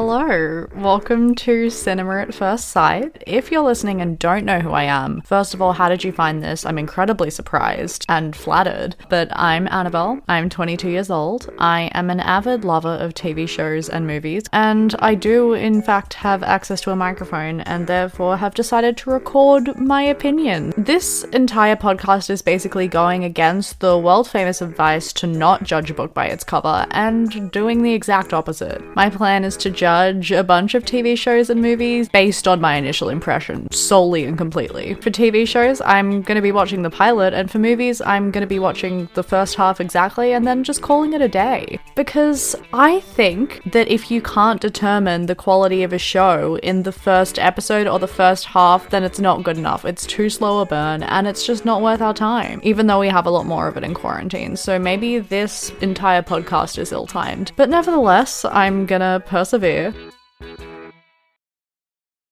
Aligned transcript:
Hello, 0.00 0.64
welcome 0.76 1.34
to 1.34 1.68
Cinema 1.70 2.20
at 2.20 2.32
First 2.32 2.68
Sight. 2.68 3.20
If 3.26 3.50
you're 3.50 3.64
listening 3.64 4.00
and 4.00 4.16
don't 4.16 4.44
know 4.44 4.60
who 4.60 4.70
I 4.70 4.84
am, 4.84 5.22
first 5.22 5.54
of 5.54 5.60
all, 5.60 5.72
how 5.72 5.88
did 5.88 6.04
you 6.04 6.12
find 6.12 6.40
this? 6.40 6.64
I'm 6.64 6.78
incredibly 6.78 7.30
surprised 7.30 8.06
and 8.08 8.36
flattered. 8.36 8.94
But 9.08 9.26
I'm 9.32 9.66
Annabelle, 9.66 10.20
I'm 10.28 10.50
22 10.50 10.88
years 10.88 11.10
old, 11.10 11.52
I 11.58 11.90
am 11.94 12.10
an 12.10 12.20
avid 12.20 12.64
lover 12.64 12.94
of 12.94 13.12
TV 13.12 13.48
shows 13.48 13.88
and 13.88 14.06
movies, 14.06 14.44
and 14.52 14.94
I 15.00 15.16
do, 15.16 15.54
in 15.54 15.82
fact, 15.82 16.14
have 16.14 16.44
access 16.44 16.80
to 16.82 16.92
a 16.92 16.96
microphone 16.96 17.62
and 17.62 17.88
therefore 17.88 18.36
have 18.36 18.54
decided 18.54 18.96
to 18.98 19.10
record 19.10 19.76
my 19.80 20.04
opinion. 20.04 20.74
This 20.76 21.24
entire 21.24 21.74
podcast 21.74 22.30
is 22.30 22.40
basically 22.40 22.86
going 22.86 23.24
against 23.24 23.80
the 23.80 23.98
world 23.98 24.30
famous 24.30 24.62
advice 24.62 25.12
to 25.14 25.26
not 25.26 25.64
judge 25.64 25.90
a 25.90 25.94
book 25.94 26.14
by 26.14 26.26
its 26.26 26.44
cover 26.44 26.86
and 26.92 27.50
doing 27.50 27.82
the 27.82 27.94
exact 27.94 28.32
opposite. 28.32 28.80
My 28.94 29.10
plan 29.10 29.42
is 29.42 29.56
to 29.56 29.70
judge 29.70 29.87
a 29.88 30.44
bunch 30.44 30.74
of 30.74 30.84
TV 30.84 31.16
shows 31.16 31.50
and 31.50 31.62
movies 31.62 32.08
based 32.08 32.46
on 32.46 32.60
my 32.60 32.74
initial 32.74 33.08
impression, 33.08 33.70
solely 33.70 34.24
and 34.24 34.36
completely. 34.36 34.94
For 34.94 35.10
TV 35.10 35.46
shows, 35.46 35.80
I'm 35.80 36.22
going 36.22 36.36
to 36.36 36.42
be 36.42 36.52
watching 36.52 36.82
the 36.82 36.90
pilot, 36.90 37.32
and 37.32 37.50
for 37.50 37.58
movies, 37.58 38.00
I'm 38.02 38.30
going 38.30 38.42
to 38.42 38.46
be 38.46 38.58
watching 38.58 39.08
the 39.14 39.22
first 39.22 39.54
half 39.54 39.80
exactly 39.80 40.32
and 40.32 40.46
then 40.46 40.64
just 40.64 40.82
calling 40.82 41.12
it 41.12 41.22
a 41.22 41.28
day. 41.28 41.78
Because 41.96 42.54
I 42.72 43.00
think 43.00 43.62
that 43.72 43.88
if 43.88 44.10
you 44.10 44.20
can't 44.20 44.60
determine 44.60 45.26
the 45.26 45.34
quality 45.34 45.82
of 45.82 45.92
a 45.92 45.98
show 45.98 46.56
in 46.56 46.82
the 46.82 46.92
first 46.92 47.38
episode 47.38 47.86
or 47.86 47.98
the 47.98 48.06
first 48.06 48.44
half, 48.46 48.90
then 48.90 49.04
it's 49.04 49.20
not 49.20 49.42
good 49.42 49.56
enough. 49.56 49.84
It's 49.84 50.06
too 50.06 50.28
slow 50.28 50.60
a 50.60 50.66
burn, 50.66 51.02
and 51.02 51.26
it's 51.26 51.46
just 51.46 51.64
not 51.64 51.82
worth 51.82 52.02
our 52.02 52.14
time, 52.14 52.60
even 52.62 52.86
though 52.86 53.00
we 53.00 53.08
have 53.08 53.26
a 53.26 53.30
lot 53.30 53.46
more 53.46 53.68
of 53.68 53.76
it 53.76 53.84
in 53.84 53.94
quarantine. 53.94 54.56
So 54.56 54.78
maybe 54.78 55.18
this 55.18 55.70
entire 55.80 56.22
podcast 56.22 56.78
is 56.78 56.92
ill 56.92 57.06
timed. 57.06 57.52
But 57.56 57.70
nevertheless, 57.70 58.44
I'm 58.44 58.84
gonna 58.86 59.22
persevere 59.24 59.77
you. 59.78 60.07